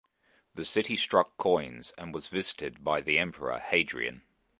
[0.55, 4.23] The city struck coins and was visited by the Emperor Hadrian.